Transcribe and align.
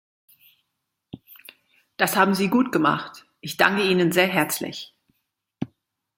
Das 1.97 2.15
haben 2.15 2.33
Sie 2.33 2.47
gut 2.47 2.71
gemacht, 2.71 3.27
ich 3.39 3.57
danke 3.57 3.83
Ihnen 3.83 4.11
sehr 4.11 4.25
herzlich. 4.25 4.95